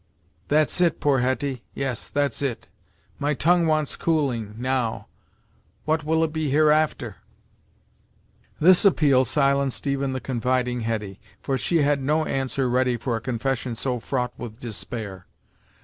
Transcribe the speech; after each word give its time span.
"That's 0.47 0.81
it, 0.81 0.99
poor 0.99 1.19
Hetty; 1.19 1.63
yes, 1.75 2.09
that's 2.09 2.41
it. 2.41 2.67
My 3.19 3.35
tongue 3.35 3.67
wants 3.67 3.95
cooling, 3.95 4.55
now 4.57 5.05
what 5.85 6.03
will 6.03 6.23
it 6.23 6.33
be 6.33 6.49
hereafter?" 6.49 7.17
This 8.59 8.83
appeal 8.83 9.25
silenced 9.25 9.85
even 9.85 10.13
the 10.13 10.19
confiding 10.19 10.79
Hetty, 10.81 11.19
for 11.39 11.55
she 11.55 11.83
had 11.83 12.01
no 12.01 12.25
answer 12.25 12.67
ready 12.67 12.97
for 12.97 13.15
a 13.15 13.21
confession 13.21 13.75
so 13.75 13.99
fraught 13.99 14.33
with 14.39 14.59
despair. 14.59 15.27